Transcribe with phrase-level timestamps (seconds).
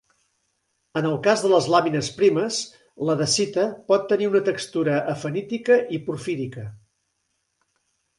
[0.99, 2.57] En el cas de les làmines primes,
[3.09, 6.65] la dacita pot tenir una textura afanítica a porfírica.